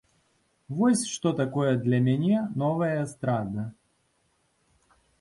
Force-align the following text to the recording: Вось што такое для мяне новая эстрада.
Вось 0.79 1.03
што 1.11 1.33
такое 1.41 1.73
для 1.85 1.99
мяне 2.07 2.39
новая 2.65 2.91
эстрада. 3.05 3.71